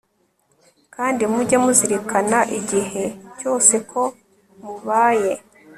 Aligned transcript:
kandi 0.95 1.21
mujye 1.31 1.57
muzirikana 1.63 2.39
igihe 2.57 3.03
cyose 3.39 3.75
ko 3.91 4.01
mubaye 4.61 5.31